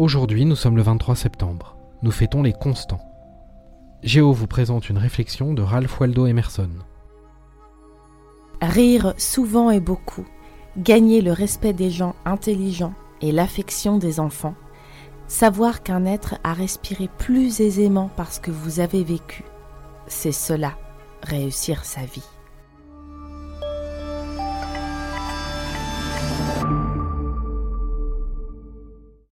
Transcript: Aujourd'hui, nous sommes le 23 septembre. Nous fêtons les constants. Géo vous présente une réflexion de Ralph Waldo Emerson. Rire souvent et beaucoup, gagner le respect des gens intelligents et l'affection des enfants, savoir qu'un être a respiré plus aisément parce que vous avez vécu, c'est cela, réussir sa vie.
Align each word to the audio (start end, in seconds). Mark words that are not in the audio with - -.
Aujourd'hui, 0.00 0.46
nous 0.46 0.56
sommes 0.56 0.78
le 0.78 0.82
23 0.82 1.14
septembre. 1.14 1.76
Nous 2.00 2.10
fêtons 2.10 2.42
les 2.42 2.54
constants. 2.54 3.02
Géo 4.02 4.32
vous 4.32 4.46
présente 4.46 4.88
une 4.88 4.96
réflexion 4.96 5.52
de 5.52 5.60
Ralph 5.60 6.00
Waldo 6.00 6.24
Emerson. 6.24 6.70
Rire 8.62 9.12
souvent 9.18 9.70
et 9.70 9.78
beaucoup, 9.78 10.24
gagner 10.78 11.20
le 11.20 11.32
respect 11.32 11.74
des 11.74 11.90
gens 11.90 12.14
intelligents 12.24 12.94
et 13.20 13.30
l'affection 13.30 13.98
des 13.98 14.20
enfants, 14.20 14.54
savoir 15.26 15.82
qu'un 15.82 16.06
être 16.06 16.36
a 16.44 16.54
respiré 16.54 17.10
plus 17.18 17.60
aisément 17.60 18.10
parce 18.16 18.38
que 18.38 18.50
vous 18.50 18.80
avez 18.80 19.04
vécu, 19.04 19.44
c'est 20.06 20.32
cela, 20.32 20.78
réussir 21.22 21.84
sa 21.84 22.06
vie. 22.06 22.39